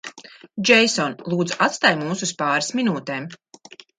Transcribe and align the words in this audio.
Džeison, 0.67 1.13
lūdzu 1.33 1.59
atstāj 1.67 1.93
mūs 2.01 2.25
uz 2.29 2.33
pāris 2.41 2.73
minūtēm? 2.79 3.31